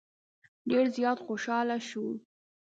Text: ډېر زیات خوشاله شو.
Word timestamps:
ډېر 0.69 0.85
زیات 0.95 1.17
خوشاله 1.25 1.77
شو. 1.89 2.05